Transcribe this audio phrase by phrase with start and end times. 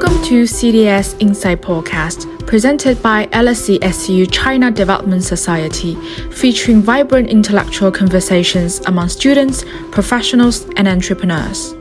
[0.00, 5.96] Welcome to CDS Insight Podcast, presented by LSE SU China Development Society,
[6.30, 11.74] featuring vibrant intellectual conversations among students, professionals, and entrepreneurs.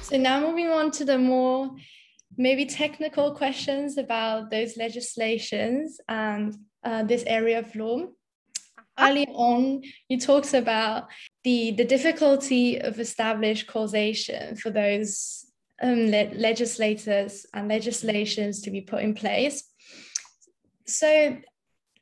[0.00, 1.76] So now moving on to the more
[2.38, 8.06] maybe technical questions about those legislations and uh, this area of law.
[8.98, 11.08] Early on, you talked about
[11.44, 15.41] the, the difficulty of established causation for those
[15.82, 19.64] um, le- legislators and legislations to be put in place.
[20.86, 21.38] So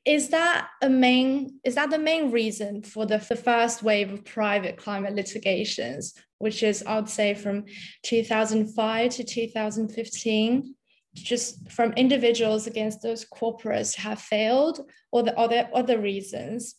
[0.05, 4.25] is that a main is that the main reason for the, the first wave of
[4.25, 7.65] private climate litigations which is i'd say from
[8.05, 10.75] 2005 to 2015
[11.15, 14.81] just from individuals against those corporates have failed
[15.13, 16.77] or the other other reasons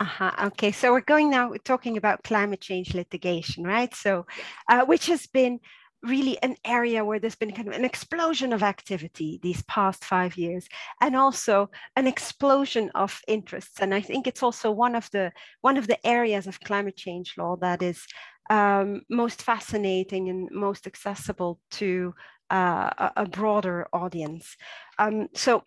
[0.00, 0.30] uh-huh.
[0.46, 3.92] Okay, so we're going now we're talking about climate change litigation, right?
[3.96, 4.26] So,
[4.68, 5.58] uh, which has been
[6.02, 10.36] really an area where there's been kind of an explosion of activity these past five
[10.36, 10.68] years
[11.00, 13.80] and also an explosion of interests.
[13.80, 17.34] And i think it's also one of the one of the areas of climate change
[17.36, 18.06] law that is
[18.50, 22.14] um, most fascinating and most accessible to
[22.50, 24.56] uh, a, a, broader audience.
[24.98, 25.62] Um, so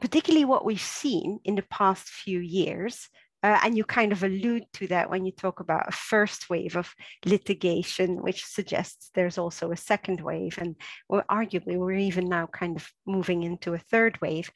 [0.00, 3.08] particularly what we've seen in the past few years
[3.42, 6.76] uh, and you kind of allude to that when you talk about a first wave
[6.76, 6.92] of
[7.24, 10.58] litigation, which suggests there's also a second wave.
[10.58, 10.74] And
[11.08, 14.50] well, arguably, we're even now kind of moving into a third wave.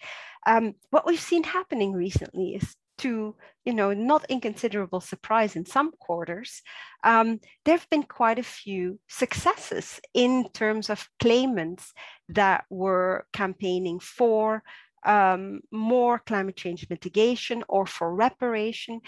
[0.46, 5.92] Um, what we've seen happening recently is to you know not inconsiderable surprise in some
[5.98, 6.62] quarters
[7.04, 11.92] um, there have been quite a few successes in terms of claimants
[12.28, 14.62] that were campaigning for
[15.04, 19.00] um, more climate change mitigation or for reparation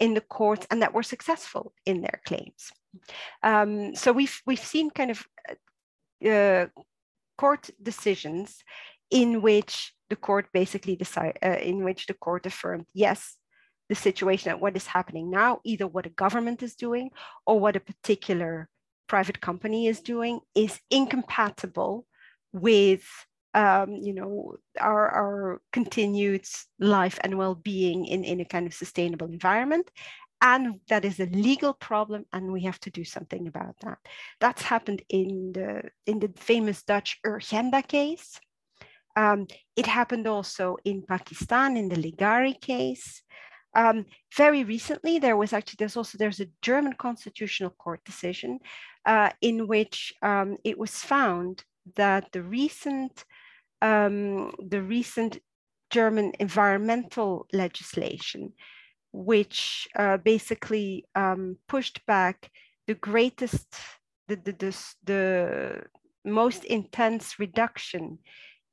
[0.00, 2.72] in the courts and that were successful in their claims.
[3.42, 5.26] Um, so we've, we've seen kind of
[6.26, 6.66] uh,
[7.38, 8.62] court decisions
[9.10, 13.36] in which the court basically decide, uh, in which the court affirmed, yes,
[13.88, 17.10] the situation at what is happening now, either what a government is doing
[17.46, 18.68] or what a particular
[19.06, 22.04] private company is doing is incompatible
[22.52, 23.04] with
[23.56, 26.44] um, you know, our, our continued
[26.78, 29.90] life and well-being in, in a kind of sustainable environment.
[30.42, 33.96] And that is a legal problem, and we have to do something about that.
[34.38, 38.38] That's happened in the in the famous Dutch Urgenda case.
[39.16, 39.46] Um,
[39.76, 43.22] it happened also in Pakistan in the Leghari case.
[43.74, 44.04] Um,
[44.36, 48.58] very recently, there was actually there's also there's a German constitutional court decision
[49.06, 53.24] uh, in which um, it was found that the recent
[53.82, 55.38] um, the recent
[55.90, 58.52] German environmental legislation,
[59.12, 62.50] which uh, basically um, pushed back
[62.86, 63.74] the greatest,
[64.28, 65.82] the, the, the, the
[66.24, 68.18] most intense reduction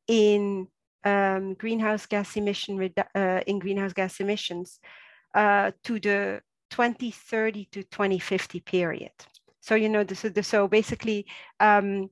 [0.08, 0.68] in
[1.04, 4.80] um, greenhouse gas emission uh, in greenhouse gas emissions
[5.36, 9.12] uh, to the 2030 to 2050 period.
[9.62, 11.26] So you know, this, so basically,
[11.60, 12.10] um,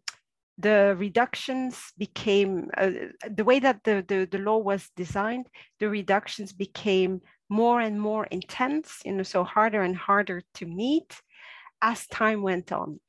[0.62, 2.92] the reductions became uh,
[3.30, 5.48] the way that the, the, the law was designed
[5.80, 11.22] the reductions became more and more intense you know so harder and harder to meet
[11.82, 13.00] as time went on.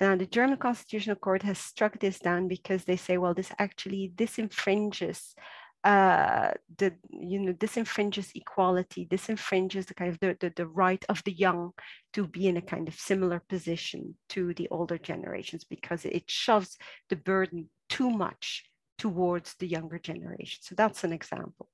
[0.00, 4.12] Now the german constitutional court has struck this down because they say well this actually
[4.16, 5.34] this infringes
[5.84, 10.66] uh, the you know this infringes equality this infringes the kind of the, the, the
[10.66, 11.72] right of the young
[12.12, 16.76] to be in a kind of similar position to the older generations because it shoves
[17.08, 18.64] the burden too much
[18.98, 20.58] towards the younger generation.
[20.60, 21.68] So that's an example.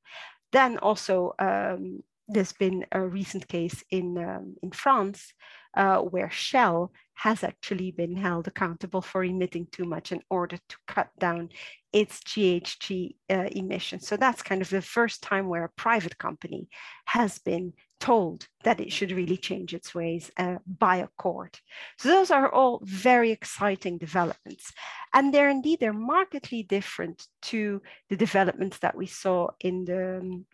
[0.52, 5.32] Then also um, there's been a recent case in um, in France
[5.76, 10.76] uh, where Shell has actually been held accountable for emitting too much in order to
[10.86, 11.50] cut down
[11.92, 14.06] its GHG uh, emissions.
[14.06, 16.68] So that's kind of the first time where a private company
[17.06, 21.60] has been told that it should really change its ways uh, by a court.
[21.98, 24.72] So those are all very exciting developments.
[25.14, 27.80] And they're indeed, they're markedly different to
[28.10, 30.46] the developments that we saw in the um,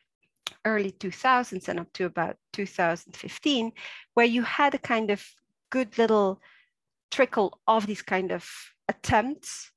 [0.65, 3.73] early 2000s and up to about 2015,
[4.15, 5.25] where you had a kind of
[5.71, 6.41] good little
[7.11, 8.49] trickle of these kind of
[8.89, 9.71] attempts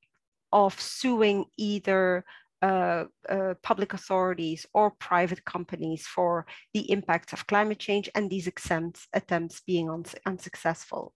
[0.51, 2.24] of suing either
[2.62, 8.48] uh, uh, public authorities or private companies for the impacts of climate change and these
[8.48, 11.13] attempts, attempts being uns unsuccessful.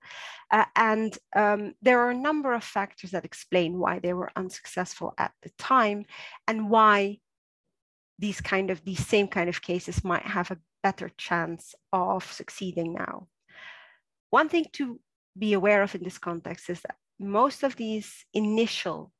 [0.52, 5.14] Uh, and um, there are a number of factors that explain why they were unsuccessful
[5.18, 6.06] at the time
[6.48, 7.18] and why
[8.20, 12.94] these kind of these same kind of cases might have a better chance of succeeding
[12.94, 13.28] now.
[14.30, 15.00] One thing to
[15.38, 19.12] be aware of in this context is that most of these initial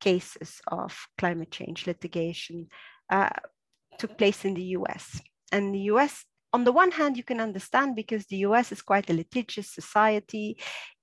[0.00, 2.68] cases of climate change litigation
[3.10, 3.30] uh,
[3.98, 5.20] took place in the US.
[5.52, 9.08] And the US, on the one hand, you can understand because the US is quite
[9.10, 10.58] a litigious society.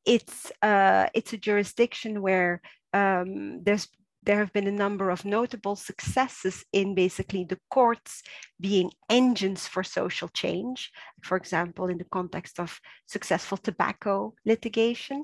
[0.06, 2.62] It's, uh, it's a jurisdiction where
[2.94, 3.88] um, there's
[4.25, 8.24] there have been a number of notable successes in basically the courts
[8.60, 10.92] being engines for social change,
[11.22, 15.22] for example, in the context of successful tobacco litigation.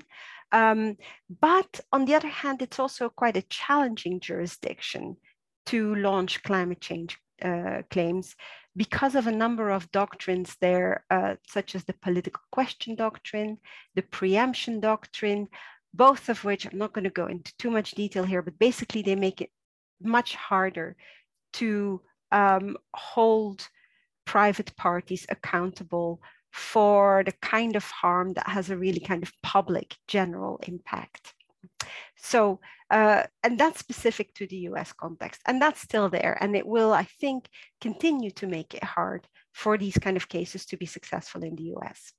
[0.52, 0.96] Um,
[1.40, 5.16] but on the other hand, it's also quite a challenging jurisdiction
[5.66, 8.34] to launch climate change uh, claims
[8.76, 13.58] because of a number of doctrines there, uh, such as the political question doctrine,
[13.94, 15.48] the preemption doctrine,
[15.92, 19.02] both of which I'm not going to go into too much detail here, but basically
[19.02, 19.50] they make it
[20.00, 20.96] much harder
[21.54, 22.00] to
[22.32, 23.68] um, hold
[24.24, 26.20] private parties accountable
[26.52, 31.34] for the kind of harm that has a really kind of public general impact.
[32.16, 32.60] So,
[32.90, 36.36] uh, and that's specific to the US context, and that's still there.
[36.40, 37.48] And it will, I think,
[37.80, 41.74] continue to make it hard for these kind of cases to be successful in the
[41.76, 42.12] US.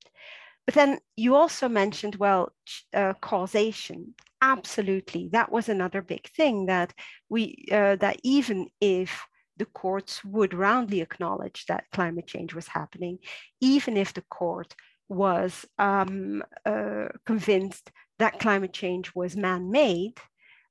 [0.66, 2.54] But then you also mentioned, well,
[2.94, 4.14] uh, causation.
[4.42, 6.94] Absolutely, that was another big thing that
[7.30, 9.26] we uh, that even if
[9.58, 13.20] the courts would roundly acknowledge that climate change was happening,
[13.60, 14.76] even if the court
[15.10, 20.18] was um, uh, convinced that climate change was man-made,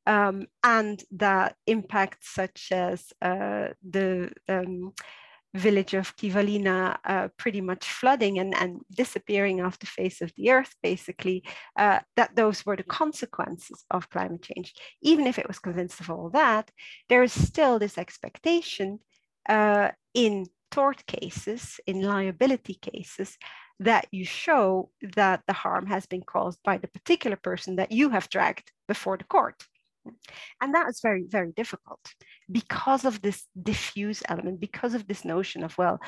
[0.06, 4.92] um, and that impacts such as uh, the um,
[5.54, 10.50] village of Kivalina uh, pretty much flooding and, and disappearing off the face of the
[10.50, 11.42] earth, basically,
[11.76, 14.74] uh, that those were the consequences of climate change.
[15.02, 16.70] Even if it was convinced of all that,
[17.08, 19.00] there is still this expectation
[19.48, 23.36] uh, in tort cases, in liability cases,
[23.80, 28.10] that you show that the harm has been caused by the particular person that you
[28.10, 29.64] have dragged before the court.
[30.60, 32.00] And that is very, very difficult
[32.50, 35.98] because of this diffuse element, because of this notion of, well,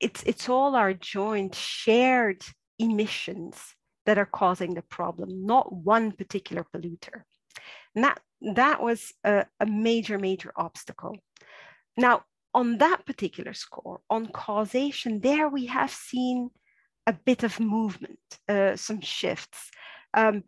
[0.00, 2.42] it's, it's all our joint shared
[2.78, 3.60] emissions
[4.06, 7.22] that are causing the problem, not one particular polluter.
[7.94, 8.20] And that,
[8.54, 11.16] that was a, a major, major obstacle.
[11.96, 12.22] Now,
[12.54, 16.50] on that particular score, on causation, there we have seen
[17.06, 19.70] a bit of movement, uh, some shifts.
[20.14, 20.44] Um,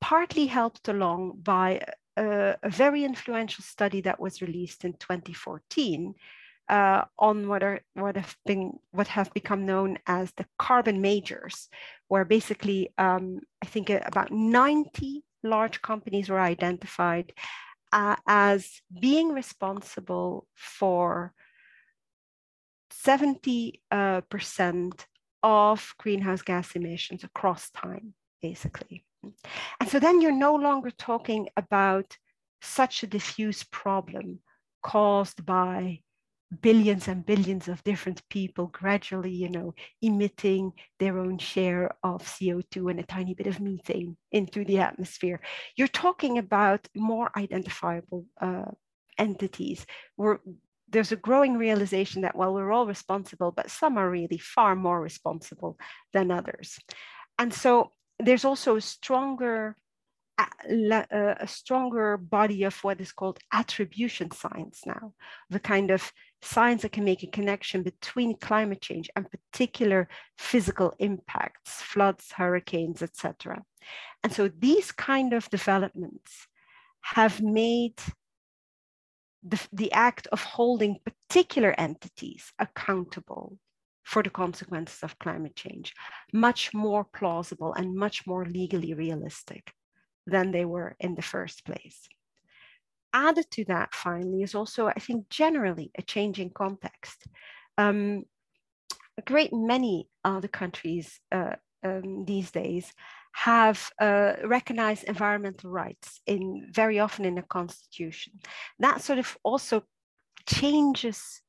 [0.00, 1.80] partly helped along by
[2.16, 6.14] a, a, very influential study that was released in 2014
[6.68, 11.68] uh, on what are what have been what have become known as the carbon majors,
[12.08, 17.32] where basically um, I think about 90 large companies were identified
[17.92, 21.32] uh, as being responsible for
[22.90, 25.06] 70 uh, percent
[25.42, 29.04] of greenhouse gas emissions across time, basically.
[29.22, 32.16] And so then you're no longer talking about
[32.62, 34.40] such a diffuse problem
[34.82, 36.00] caused by
[36.62, 39.72] billions and billions of different people gradually, you know,
[40.02, 45.40] emitting their own share of CO2 and a tiny bit of methane into the atmosphere.
[45.76, 48.70] You're talking about more identifiable uh,
[49.16, 49.86] entities
[50.16, 50.40] where
[50.88, 55.00] there's a growing realization that, well, we're all responsible, but some are really far more
[55.00, 55.78] responsible
[56.12, 56.80] than others.
[57.38, 59.76] And so there's also a stronger
[60.38, 65.12] uh, a stronger body of what is called attribution science now,
[65.50, 66.12] the kind of
[66.42, 70.08] science that can make a connection between climate change and particular
[70.38, 73.62] physical impacts, floods, hurricanes, etc.
[74.22, 76.46] And so these kind of developments
[77.02, 77.98] have made
[79.42, 83.58] the, the act of holding particular entities accountable
[84.04, 85.94] for the consequences of climate change,
[86.32, 89.72] much more plausible and much more legally realistic
[90.26, 92.08] than they were in the first place.
[93.12, 97.26] Added to that, finally, is also, I think, generally a changing context.
[97.76, 98.24] Um,
[99.18, 102.92] a great many other countries uh, um, these days
[103.32, 108.34] have uh, recognized environmental rights in very often in the constitution.
[108.78, 109.82] That sort of also
[110.46, 111.42] changes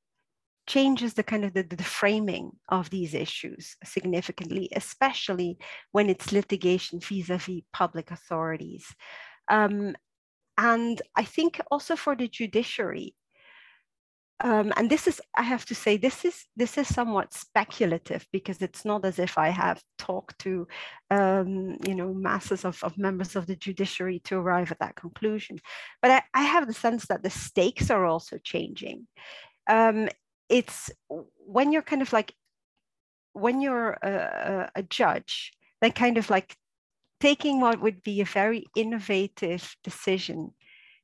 [0.68, 5.58] changes the kind of the, the framing of these issues significantly, especially
[5.92, 8.86] when it's litigation vis-a-vis public authorities.
[9.50, 9.96] Um,
[10.58, 13.16] and I think also for the judiciary,
[14.44, 18.62] um, and this is, I have to say, this is this is somewhat speculative because
[18.62, 20.68] it's not as if I have talked to,
[21.12, 25.60] um, you know, masses of, of members of the judiciary to arrive at that conclusion.
[26.02, 29.08] But I, I have the sense that the stakes are also changing.
[29.70, 30.10] Um,
[30.52, 30.92] it's
[31.40, 32.34] when you're kind of like
[33.34, 36.56] when you're a, a, judge then kind of like
[37.22, 40.52] taking what would be a very innovative decision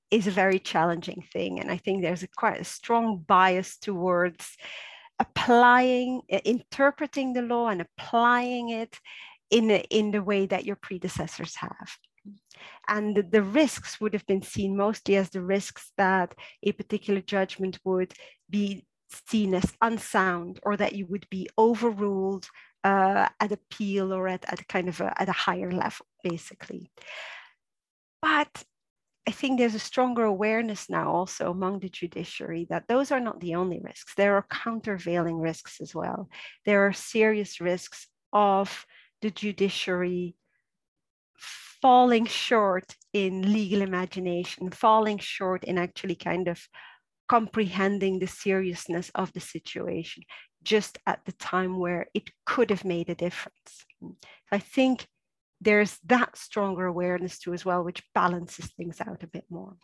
[0.09, 1.59] is a very challenging thing.
[1.59, 4.57] And I think there's a quite a strong bias towards
[5.19, 8.99] applying, uh, interpreting the law and applying it
[9.49, 11.97] in, a, in the way that your predecessors have.
[12.87, 17.21] And the, the risks would have been seen mostly as the risks that a particular
[17.21, 18.13] judgment would
[18.49, 18.85] be
[19.27, 22.47] seen as unsound or that you would be overruled
[22.83, 26.91] uh, at appeal or at, at kind of a, at a higher level, basically.
[28.21, 28.63] But
[29.27, 33.41] I think there's a stronger awareness now also among the judiciary that those are not
[33.41, 34.13] the only risks.
[34.15, 36.29] There are countervailing risks as well.
[36.65, 38.85] There are serious risks of
[39.21, 40.35] the judiciary
[41.81, 46.61] falling short in legal imagination, falling short in actually kind of
[47.27, 50.23] comprehending the seriousness of the situation
[50.63, 53.85] just at the time where it could have made a difference.
[54.51, 55.07] I think
[55.61, 59.75] there's that stronger awareness too as well, which balances things out a bit more.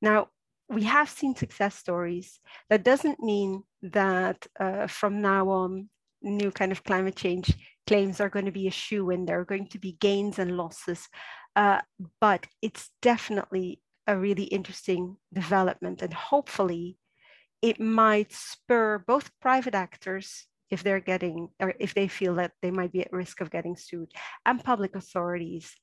[0.00, 0.28] Now,
[0.68, 2.40] we have seen success stories.
[2.70, 5.88] That doesn't mean that uh, from now on,
[6.22, 7.54] new kind of climate change
[7.86, 9.26] claims are going to be a shoe in.
[9.26, 11.08] There are going to be gains and losses,
[11.54, 11.80] uh,
[12.20, 16.02] but it's definitely a really interesting development.
[16.02, 16.98] And hopefully,
[17.62, 22.70] it might spur both private actors if they're getting or if they feel that they
[22.70, 24.10] might be at risk of getting sued
[24.44, 25.74] and public authorities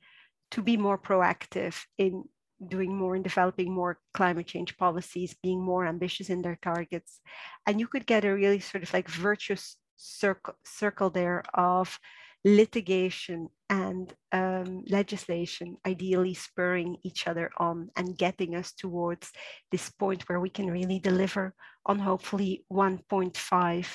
[0.51, 2.24] to be more proactive in
[2.68, 7.22] doing more and developing more climate change policies being more ambitious in their targets
[7.66, 12.00] and you could get a really sort of like virtuous circle circle there of
[12.43, 19.31] litigation and um, legislation ideally spurring each other on and getting us towards
[19.71, 21.53] this point where we can really deliver
[21.86, 23.88] on hopefully 1.5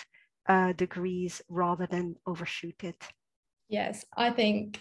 [0.49, 3.03] uh, degrees rather than overshoot it.
[3.69, 4.81] Yes, I think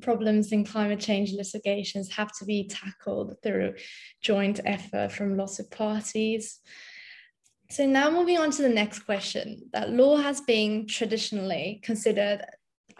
[0.00, 3.74] problems in climate change litigations have to be tackled through
[4.22, 6.60] joint effort from lots of parties.
[7.70, 12.44] So now moving on to the next question, that law has been traditionally considered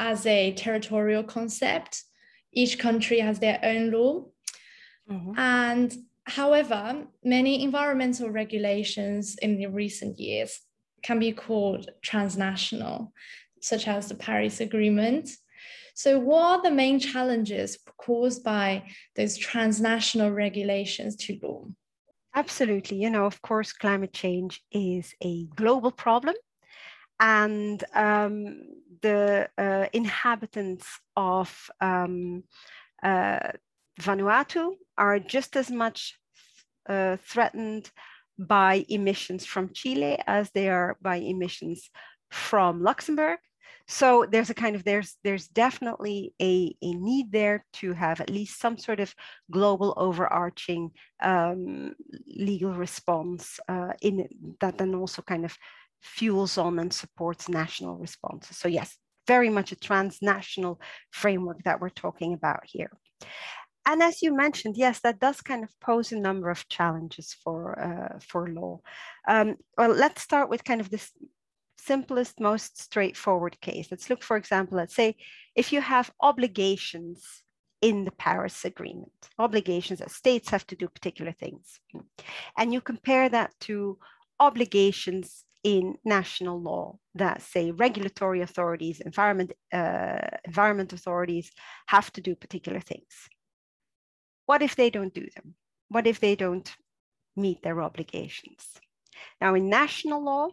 [0.01, 2.03] as a territorial concept.
[2.53, 4.25] Each country has their own law.
[5.09, 5.39] Mm-hmm.
[5.39, 10.59] And however, many environmental regulations in the recent years
[11.03, 13.13] can be called transnational,
[13.61, 15.29] such as the Paris Agreement.
[15.95, 18.85] So, what are the main challenges caused by
[19.17, 21.67] those transnational regulations to law?
[22.35, 22.97] Absolutely.
[22.97, 26.37] You know, of course, climate change is a global problem.
[27.21, 28.63] And um,
[29.03, 30.87] the uh, inhabitants
[31.17, 32.45] of um,
[33.03, 33.53] uh,
[34.01, 36.19] Vanuatu are just as much
[36.89, 37.91] uh, threatened
[38.39, 41.91] by emissions from Chile as they are by emissions
[42.31, 43.39] from Luxembourg.
[43.87, 48.31] So there's a kind of there's there's definitely a, a need there to have at
[48.31, 49.13] least some sort of
[49.51, 51.97] global overarching um,
[52.29, 54.29] legal response uh, in
[54.61, 55.59] that then also kind of
[56.01, 58.57] fuels on and supports national responses.
[58.57, 60.81] So yes, very much a transnational
[61.11, 62.91] framework that we're talking about here
[63.87, 67.79] and as you mentioned, yes, that does kind of pose a number of challenges for
[67.79, 68.81] uh, for law.
[69.27, 71.11] Um, well, let's start with kind of this
[71.79, 73.89] simplest, most straightforward case.
[73.91, 75.17] Let's look, for example, let's say
[75.57, 77.25] if you have obligations
[77.81, 81.81] in the Paris Agreement, obligations that states have to do particular things,
[82.59, 83.99] and you compare that to
[84.39, 91.51] obligations in national law that say regulatory authorities, environment, uh, environment authorities
[91.87, 93.29] have to do particular things.
[94.47, 95.55] What if they don't do them?
[95.89, 96.71] What if they don't
[97.37, 98.67] meet their obligations?
[99.41, 100.49] Now, in national law,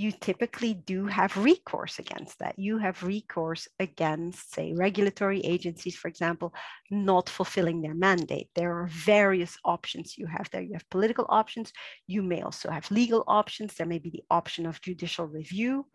[0.00, 2.58] you typically do have recourse against that.
[2.58, 6.54] You have recourse against, say, regulatory agencies, for example,
[6.90, 8.48] not fulfilling their mandate.
[8.54, 10.62] There are various options you have there.
[10.62, 11.70] You have political options.
[12.06, 13.74] You may also have legal options.
[13.74, 15.86] There may be the option of judicial review.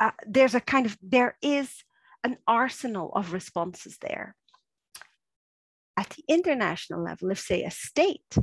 [0.00, 1.68] Uh, there's a kind of, there is
[2.24, 4.34] an arsenal of responses there
[5.96, 8.34] at the international level, if, say, a state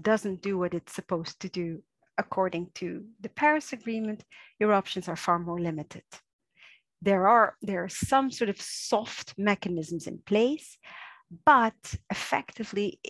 [0.00, 1.82] doesn't do what it's supposed to do
[2.20, 4.20] according to the Paris Agreement,
[4.60, 6.04] your options are far more limited.
[7.02, 10.78] There are, there are some sort of soft mechanisms in place,
[11.46, 13.00] but effectively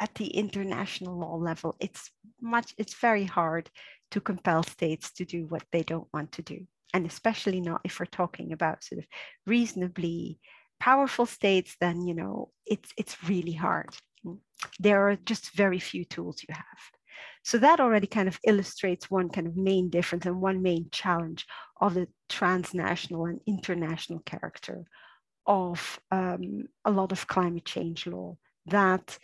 [0.00, 2.10] at the international law level, it's
[2.40, 3.70] much, it's very hard
[4.12, 6.66] to compel states to do what they don't want to do.
[6.94, 9.06] And especially not if we're talking about sort of
[9.46, 10.38] reasonably
[10.80, 13.90] powerful states, then you know it's it's really hard.
[14.78, 16.97] There are just very few tools you have.
[17.44, 21.46] So that already kind of illustrates one kind of main difference and one main challenge
[21.80, 24.84] of the transnational and international character
[25.46, 28.36] of um, a lot of climate change law.
[28.66, 29.18] That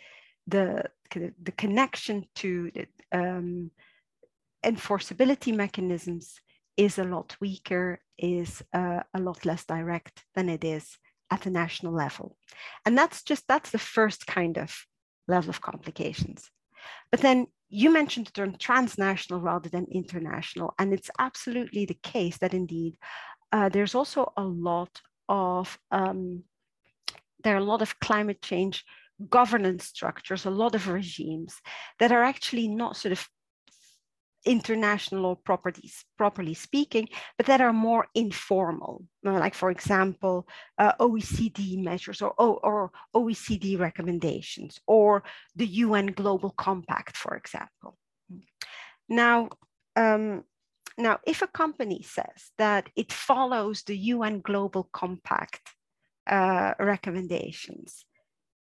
[0.47, 2.71] the the connection to
[3.11, 3.71] um,
[4.65, 6.41] enforceability mechanisms
[6.77, 10.97] is a lot weaker, is uh, a lot less direct than it is
[11.31, 12.37] at the national level.
[12.85, 14.85] And that's just, that's the first kind of
[15.27, 16.49] level of complications.
[17.11, 20.73] But then you mentioned the term transnational rather than international.
[20.79, 22.95] And it's absolutely the case that indeed
[23.51, 26.43] uh, there's also a lot of, um,
[27.43, 28.83] there are a lot of climate change
[29.29, 31.55] governance structures, a lot of regimes
[31.99, 33.27] that are actually not sort of
[34.45, 40.47] international law properties, properly speaking, but that are more informal, like for example,
[40.77, 45.23] uh, OECD measures or, or OECD recommendations or
[45.55, 47.97] the UN Global Compact, for example.
[49.09, 49.49] Now,
[49.95, 50.43] um,
[50.97, 55.61] now, if a company says that it follows the UN Global Compact
[56.27, 58.05] uh, recommendations,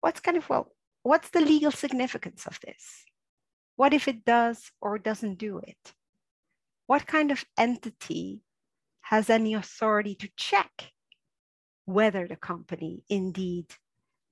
[0.00, 3.04] what's kind of, well, what's the legal significance of this?
[3.76, 5.94] What if it does or doesn't do it?
[6.86, 8.42] What kind of entity
[9.02, 10.92] has any authority to check
[11.86, 13.66] whether the company indeed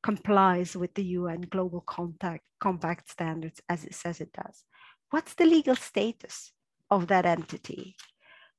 [0.02, 4.64] complies with the UN Global Contact, Compact standards as it says it does?
[5.11, 6.52] What's the legal status
[6.90, 7.96] of that entity?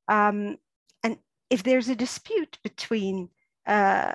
[0.08, 0.58] Um,
[1.04, 1.18] and
[1.50, 3.30] if there's a dispute between
[3.66, 4.13] uh,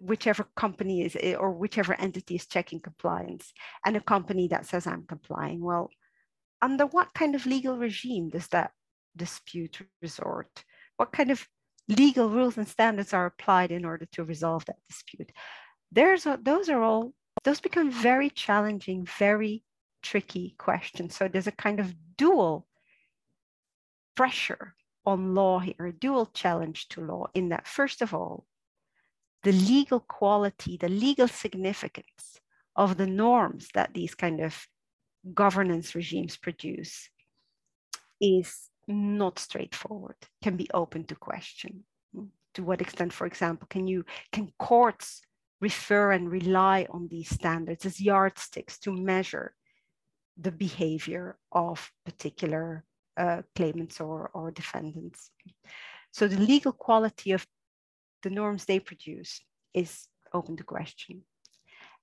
[0.00, 3.52] whichever company is eh, or whichever entity is checking compliance
[3.84, 5.60] and a company that says I'm complying.
[5.60, 5.90] Well,
[6.60, 8.72] under what kind of legal regime does that
[9.16, 10.64] dispute resort?
[10.96, 11.46] What kind of
[11.88, 15.32] legal rules and standards are applied in order to resolve that dispute?
[15.92, 17.12] There's a, those are all,
[17.44, 19.62] those become very challenging, very
[20.02, 21.16] tricky questions.
[21.16, 22.66] So there's a kind of dual
[24.16, 24.74] pressure
[25.06, 28.44] on law here, a dual challenge to law in that, first of all,
[29.42, 32.40] the legal quality, the legal significance
[32.76, 34.66] of the norms that these kind of
[35.34, 37.08] governance regimes produce
[38.20, 41.84] is not straightforward, can be open to question.
[42.54, 45.20] To what extent, for example, can you can courts
[45.60, 49.54] refer and rely on these standards as yardsticks to measure
[50.40, 52.84] the behavior of particular
[53.16, 55.30] uh, claimants or, or defendants?
[56.10, 57.46] So the legal quality of
[58.22, 59.40] the norms they produce
[59.74, 61.22] is open to question.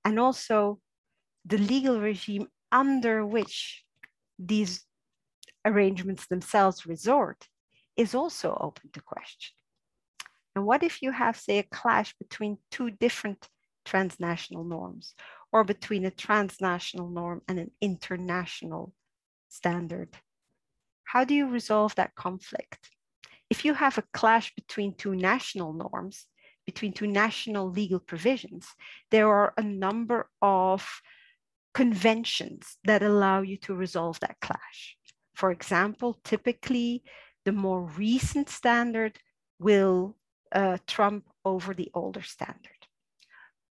[0.04, 0.80] And also
[1.45, 3.84] the legal regime under which
[4.39, 4.86] these
[5.65, 7.47] arrangements themselves resort
[7.95, 9.56] is also open to question.
[10.56, 13.47] And what if you have, say, a clash between two different
[13.84, 15.13] transnational norms
[15.51, 18.93] or between a transnational norm and an international
[19.49, 20.17] standard?
[21.04, 22.89] How do you resolve that conflict?
[23.49, 26.25] If you have a clash between two national norms,
[26.65, 28.67] between two national legal provisions,
[29.12, 31.01] there are a number of
[31.73, 34.97] conventions that allow you to resolve that clash.
[35.36, 37.03] For example, typically
[37.43, 39.19] the more recent standard
[39.60, 40.15] will
[40.51, 42.71] uh, trump over the older standard.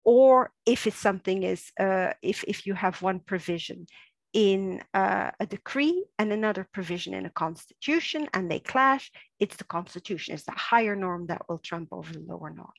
[0.03, 3.87] Or if it's something is, uh, if, if you have one provision
[4.33, 9.63] in uh, a decree and another provision in a constitution and they clash, it's the
[9.63, 12.73] constitution, it's the higher norm that will trump over the lower norm.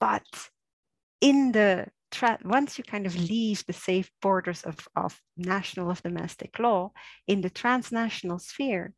[0.00, 0.24] But
[1.20, 1.88] in the
[2.44, 6.92] once you kind of leave the safe borders of, of national of domestic law
[7.26, 8.92] in the transnational sphere,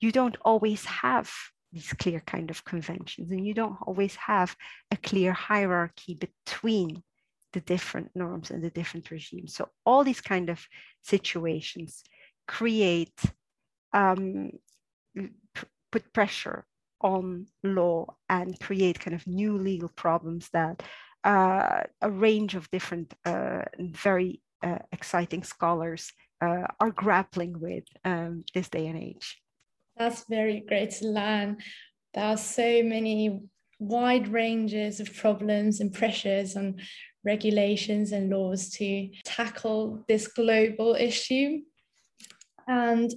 [0.00, 1.28] you don't always have
[1.72, 4.54] these clear kind of conventions and you don't always have
[4.90, 7.02] a clear hierarchy between
[7.56, 9.54] the different norms and the different regimes.
[9.54, 10.60] So all these kind of
[11.02, 12.04] situations
[12.46, 13.18] create,
[13.94, 14.50] um,
[15.90, 16.66] put pressure
[17.00, 20.82] on law and create kind of new legal problems that
[21.24, 28.44] uh, a range of different uh, very uh, exciting scholars uh, are grappling with um,
[28.52, 29.40] this day and age.
[29.96, 31.56] That's very great learn.
[32.12, 33.40] There are so many
[33.78, 36.76] wide ranges of problems and pressures on
[37.24, 41.60] regulations and laws to tackle this global issue.
[42.68, 43.12] And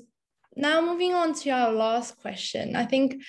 [0.56, 3.22] now moving on to our last question, I think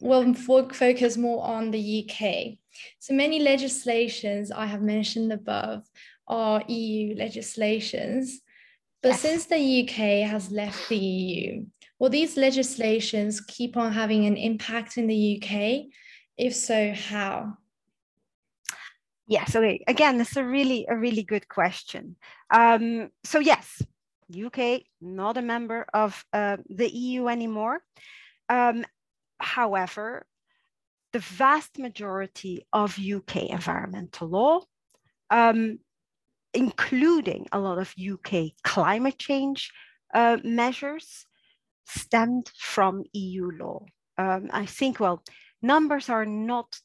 [0.00, 2.58] we'll focus more on the UK.
[2.98, 5.84] So many legislations I have mentioned above
[6.28, 8.40] are EU legislations,
[9.02, 9.20] but yes.
[9.20, 11.66] since the UK has left the EU,
[11.98, 15.86] will these legislations keep on having an impact in the UK?
[16.36, 17.58] If so, how?
[19.26, 19.56] Yes.
[19.56, 19.82] Okay.
[19.86, 22.16] Again, is a really a really good question.
[22.52, 23.82] Um, so yes,
[24.30, 27.80] UK not a member of uh, the EU anymore.
[28.48, 28.84] Um,
[29.38, 30.26] however,
[31.12, 34.60] the vast majority of UK environmental law
[35.30, 35.78] um,
[36.52, 39.72] including a lot of UK climate change
[40.14, 41.26] uh, measures,
[41.86, 43.84] stemmed from EU law.
[44.16, 45.22] Um, I think, well,
[45.64, 46.76] numbers are not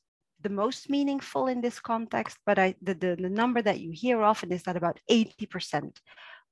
[0.41, 4.21] the most meaningful in this context, but I, the, the, the number that you hear
[4.23, 5.97] often is that about 80%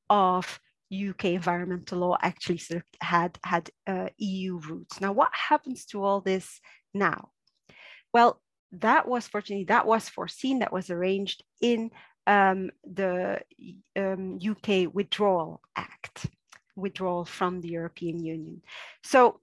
[0.10, 0.60] of
[0.92, 5.00] UK environmental law actually sort of had, had uh, EU roots.
[5.00, 6.60] Now, what happens to all this
[6.94, 7.30] now?
[8.14, 8.42] Well,
[8.74, 11.92] that was fortunately, that was foreseen, that was arranged in
[12.26, 13.40] um, the
[13.96, 16.26] um, UK Withdrawal Act,
[16.76, 18.62] withdrawal from the European Union.
[19.04, 19.40] So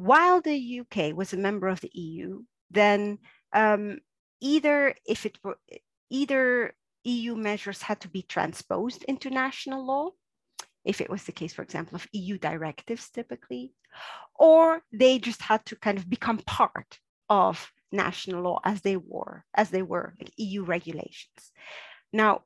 [0.00, 3.18] while the UK was a member of the EU, then
[3.52, 3.98] um,
[4.40, 5.58] either if it were
[6.08, 10.08] either EU measures had to be transposed into national law,
[10.86, 13.74] if it was the case, for example, of EU directives typically,
[14.34, 19.44] or they just had to kind of become part of national law as they were,
[19.54, 21.52] as they were like EU regulations.
[22.10, 22.44] Now,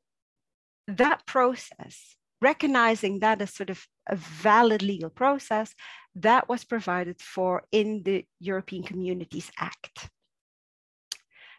[0.88, 5.74] that process, recognizing that as sort of a valid legal process,
[6.14, 10.10] that was provided for in the European Communities Act.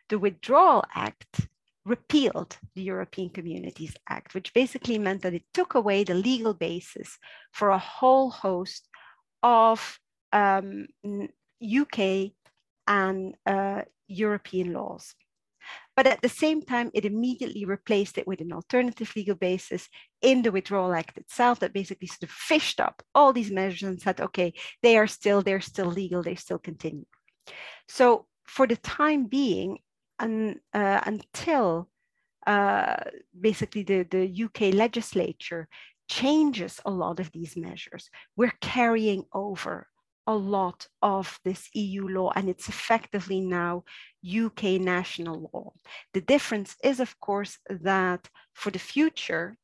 [0.10, 1.50] The Withdrawal Act
[1.86, 7.18] repealed the European Communities Act, which basically meant that it took away the legal basis
[7.52, 8.88] for a whole host
[9.42, 10.00] of
[10.32, 10.88] um,
[11.80, 12.32] UK
[12.88, 15.16] and uh, European laws.
[15.96, 19.88] But at the same time, it immediately replaced it with an alternative legal basis
[20.22, 24.02] in the Withdrawal Act itself that basically sort of fished up all these measures and
[24.02, 27.06] said, okay, they are still, they're still legal, they still continue.
[27.88, 29.80] So for the time being,
[30.20, 31.90] un, uh, until
[32.48, 32.98] uh,
[33.40, 35.68] basically the, the UK legislature
[36.08, 39.88] changes a lot of these measures, we're carrying over
[40.28, 43.84] a lot of this EU law and it's effectively now
[44.26, 45.74] UK national law.
[46.14, 49.58] The difference is, of course, that for the future,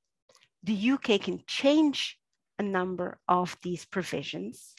[0.63, 2.17] the UK can change
[2.59, 4.75] a number of these provisions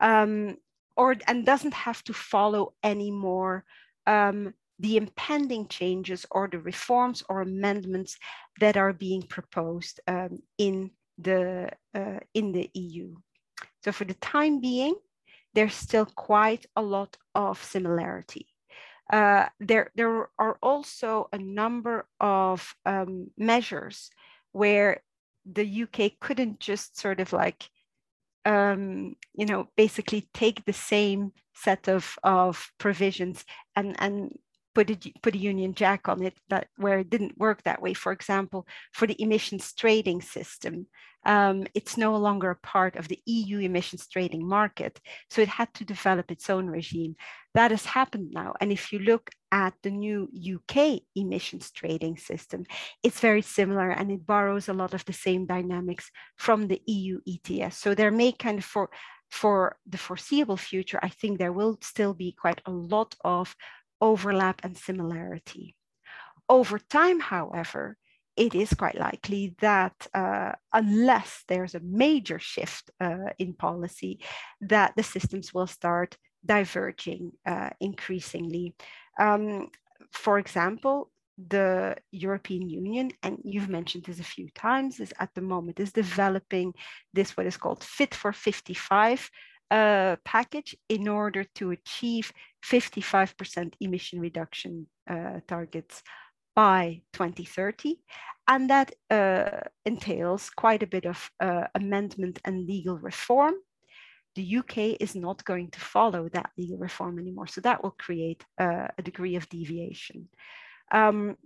[0.00, 0.56] um,
[0.96, 3.64] or and doesn't have to follow anymore
[4.06, 8.18] um, the impending changes or the reforms or amendments
[8.60, 13.14] that are being proposed um, in the uh, in the EU.
[13.82, 14.94] So for the time being,
[15.54, 18.46] there's still quite a lot of similarity.
[19.12, 24.10] Uh, there, there are also a number of um, measures
[24.52, 25.00] where
[25.44, 27.68] the UK couldn't just sort of like,
[28.44, 33.44] um, you know, basically take the same set of, of provisions
[33.76, 34.36] and, and
[34.74, 37.94] put a, put a Union Jack on it that where it didn't work that way.
[37.94, 40.86] For example, for the emissions trading system,
[41.26, 45.00] um, it's no longer a part of the EU emissions trading market.
[45.28, 47.16] So it had to develop its own regime.
[47.54, 48.54] That has happened now.
[48.60, 52.64] And if you look at the new UK emissions trading system,
[53.02, 57.20] it's very similar and it borrows a lot of the same dynamics from the EU
[57.26, 57.76] ETS.
[57.76, 58.88] So there may kind of for
[59.28, 63.56] for the foreseeable future, I think there will still be quite a lot of
[64.00, 65.74] overlap and similarity.
[66.48, 67.96] Over time, however,
[68.36, 74.20] it is quite likely that uh, unless there's a major shift uh, in policy,
[74.60, 78.74] that the systems will start diverging uh, increasingly.
[79.18, 79.70] Um,
[80.12, 81.10] for example,
[81.48, 85.92] the European Union, and you've mentioned this a few times, is at the moment is
[85.92, 86.72] developing
[87.12, 89.30] this what is called Fit for 55
[89.70, 92.32] uh, package in order to achieve
[92.64, 96.02] 55% emission reduction uh, targets
[96.56, 98.00] by 2030.
[98.48, 103.54] And that uh, entails quite a bit of uh, amendment and legal reform.
[104.34, 107.46] The UK is not going to follow that legal reform anymore.
[107.46, 110.28] So that will create uh, a degree of deviation.
[110.92, 111.36] Um,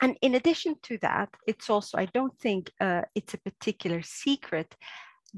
[0.00, 4.74] and in addition to that, it's also, I don't think uh, it's a particular secret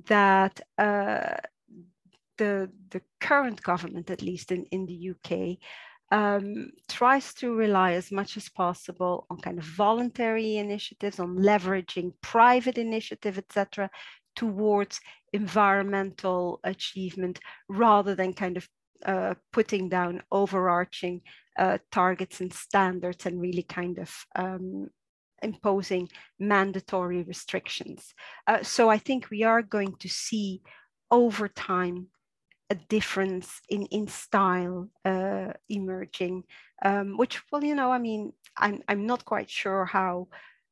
[0.07, 1.37] that uh,
[2.39, 5.59] the, the current government, at least in, in the UK,
[6.13, 12.13] um, tries to rely as much as possible on kind of voluntary initiatives, on leveraging
[12.23, 13.91] private initiative, etc.,
[14.37, 15.01] towards
[15.33, 18.69] environmental achievement rather than kind of
[19.05, 21.21] uh, putting down overarching
[21.59, 24.89] uh, targets and standards and really kind of um,
[25.43, 28.15] imposing mandatory restrictions.
[28.47, 30.63] Uh, so I think we are going to see
[31.11, 32.09] over time
[32.71, 36.45] a difference in in style uh, emerging,
[36.85, 40.29] um, which well, you know, I mean, I'm I'm not quite sure how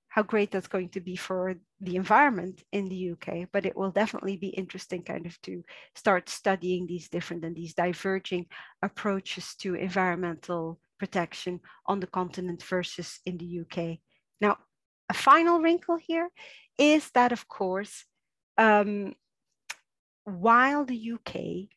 [0.09, 3.91] how great that's going to be for the environment in the UK, but it will
[3.91, 5.65] definitely be interesting kind of to
[5.97, 8.47] start studying these different and these diverging
[8.81, 13.99] approaches to environmental protection on the continent versus in the UK.
[14.41, 14.59] Now,
[15.09, 16.29] a final wrinkle here
[16.79, 18.05] is that, of course,
[18.57, 19.15] um,
[20.25, 21.69] while the UK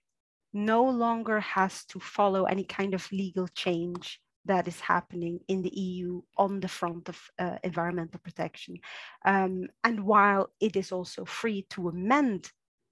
[0.54, 5.78] no longer has to follow any kind of legal change that is happening in the
[5.78, 8.78] EU on the front of uh, environmental protection.
[9.26, 12.50] Um, and while it is also free to amend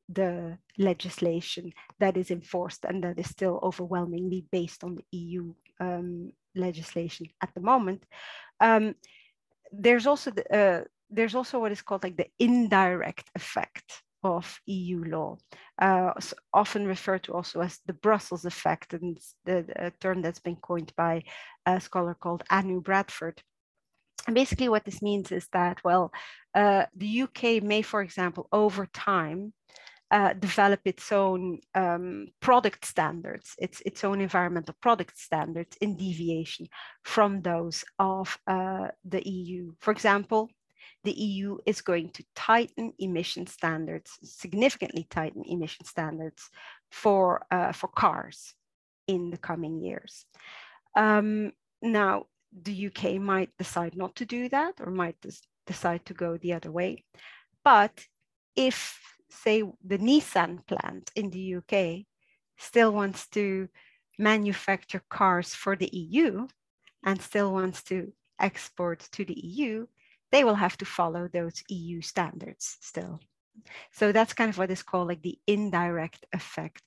[0.09, 6.31] the legislation that is enforced and that is still overwhelmingly based on the EU um,
[6.55, 8.03] legislation at the moment,
[8.59, 8.93] um,
[9.71, 15.03] there's also the, uh, there's also what is called like the indirect effect of EU
[15.03, 15.37] law,
[15.79, 16.13] uh,
[16.53, 21.23] often referred to also as the Brussels effect, and the, term that's been coined by
[21.65, 23.41] a scholar called Anu Bradford.
[24.25, 26.11] And basically, what this means is that, well,
[26.55, 29.53] uh, the UK may, for example, over time,
[30.11, 36.67] uh, develop its own um, product standards, its, its own environmental product standards in deviation
[37.03, 39.73] from those of uh, the EU.
[39.79, 40.49] For example,
[41.05, 46.49] the EU is going to tighten emission standards, significantly tighten emission standards
[46.91, 48.53] for, uh, for cars
[49.07, 50.25] in the coming years.
[50.95, 52.25] Um, now,
[52.63, 55.15] the UK might decide not to do that or might
[55.67, 57.03] decide to go the other way.
[57.63, 58.05] But
[58.55, 62.05] if, say, the Nissan plant in the UK
[62.57, 63.67] still wants to
[64.17, 66.47] manufacture cars for the EU
[67.03, 69.87] and still wants to export to the EU,
[70.35, 73.21] they will have to follow those EU standards still.
[73.93, 76.81] So that's kind of what is called like the indirect effect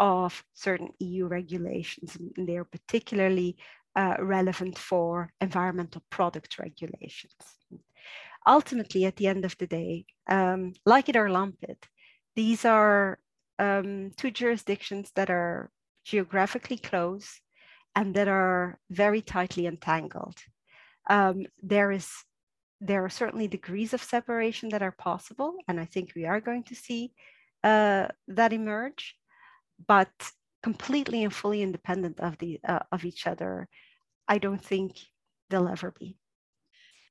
[0.00, 2.16] of certain EU regulations.
[2.16, 3.58] And they're particularly
[3.94, 7.34] uh, relevant for environmental product regulations.
[8.46, 11.86] Ultimately, at the end of the day, um, like it or lump it,
[12.34, 13.18] these are
[13.58, 15.70] um, two jurisdictions that are
[16.06, 17.38] geographically close
[17.94, 20.38] and that are very tightly entangled.
[21.10, 22.08] Um, there is
[22.84, 26.64] there are certainly degrees of separation that are possible, and I think we are going
[26.64, 27.12] to see
[27.62, 29.16] uh, that emerge,
[29.88, 30.12] but
[30.62, 33.68] completely and fully independent of the uh, of each other,
[34.28, 34.98] I don't think
[35.48, 36.18] they'll ever be.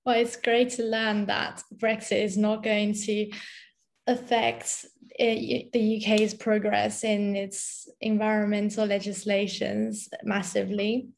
[0.05, 3.31] Well, it's great to learn that Brexit is not going to
[4.05, 4.85] affect
[5.19, 5.25] uh,
[5.73, 11.09] the UK's progress in its environmental legislations massively.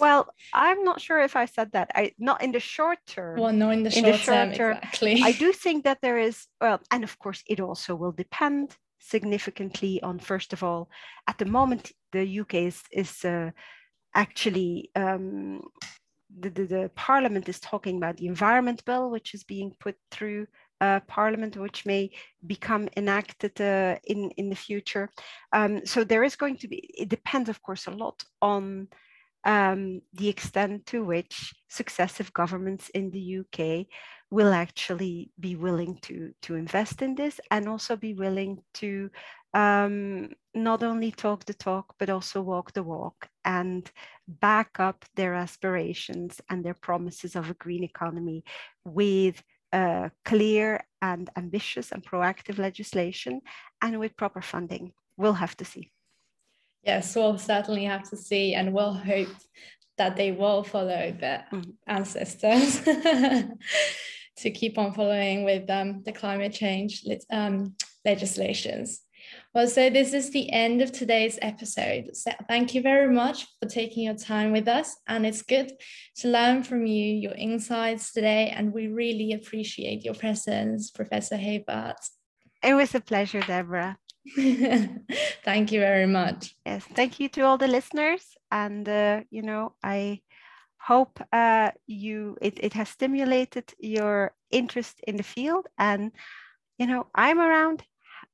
[0.00, 1.90] Well, I'm not sure if I said that.
[1.94, 3.38] I not in the short term.
[3.38, 5.20] Well, no, in the short, the short term, term, exactly.
[5.22, 10.02] I do think that there is well, and of course, it also will depend significantly
[10.02, 10.88] on first of all,
[11.28, 13.50] at the moment, the UK is is uh,
[14.14, 15.60] actually um,
[16.36, 20.46] the, the, the Parliament is talking about the Environment Bill, which is being put through
[20.80, 22.10] uh, Parliament, which may
[22.44, 25.08] become enacted uh, in in the future.
[25.52, 26.78] Um, so there is going to be.
[26.98, 28.88] It depends, of course, a lot on
[29.44, 33.86] um, the extent to which successive governments in the UK
[34.30, 39.10] will actually be willing to, to invest in this and also be willing to
[39.52, 43.90] um, not only talk the talk, but also walk the walk and
[44.26, 48.42] back up their aspirations and their promises of a green economy
[48.84, 49.40] with
[49.72, 53.40] uh, clear and ambitious and proactive legislation
[53.82, 54.92] and with proper funding.
[55.16, 55.93] We'll have to see.
[56.86, 59.28] Yes, we'll certainly have to see, and we'll hope
[59.96, 61.72] that they will follow their mm.
[61.86, 62.80] ancestors
[64.36, 69.02] to keep on following with um, the climate change um, legislations.
[69.54, 72.14] Well, so this is the end of today's episode.
[72.14, 74.96] So thank you very much for taking your time with us.
[75.06, 75.72] And it's good
[76.16, 78.52] to learn from you your insights today.
[78.54, 81.94] And we really appreciate your presence, Professor Heyvaert.
[82.62, 83.96] It was a pleasure, Deborah.
[85.44, 86.56] thank you very much.
[86.64, 88.22] Yes, thank you to all the listeners.
[88.50, 90.22] And, uh, you know, I
[90.78, 95.66] hope uh, you it, it has stimulated your interest in the field.
[95.78, 96.12] And,
[96.78, 97.82] you know, I'm around,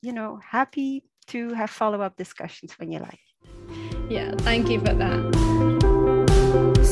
[0.03, 3.21] you know, happy to have follow-up discussions when you like.
[4.09, 5.80] Yeah, thank you for that.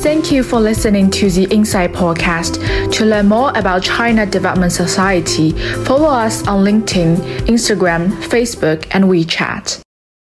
[0.00, 2.92] Thank you for listening to the Insight Podcast.
[2.92, 5.50] To learn more about China Development Society,
[5.84, 9.82] follow us on LinkedIn, Instagram, Facebook, and WeChat.